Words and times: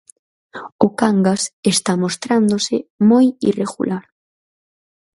O 0.85 0.87
Cangas 0.99 1.41
está 1.73 1.93
mostrándose 2.03 2.75
moi 3.09 3.25
irregular. 3.49 4.03